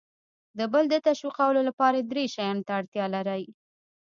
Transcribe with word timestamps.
د 0.57 0.59
بل 0.73 0.83
د 0.89 0.95
تشویقولو 1.07 1.61
لپاره 1.69 1.97
درې 2.09 2.23
شیانو 2.33 2.65
ته 2.67 2.71
اړتیا 2.79 3.05
لر 3.15 3.27
ئ: 3.41 3.43